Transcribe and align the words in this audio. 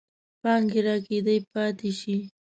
پانګې 0.41 0.81
راکدې 0.87 1.37
پاتې 1.51 1.89
شي. 1.99 2.17